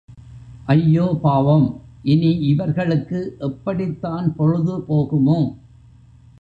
ஐயோ, 0.67 1.19
பாவம் 1.21 1.67
இனி 2.03 2.31
இவர்களுக்கு 2.43 3.19
எப்படித் 3.39 3.99
தான் 4.01 4.35
பொழுது 4.35 4.81
போகுமோ! 4.87 5.39